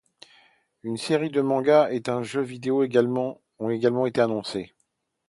Une 0.81 0.97
série 0.97 1.29
de 1.29 1.41
mangas 1.41 1.91
et 1.91 2.01
un 2.09 2.23
jeu 2.23 2.41
vidéo 2.41 2.81
ont 3.59 3.69
également 3.69 4.05
été 4.07 4.19
annoncés. 4.19 4.73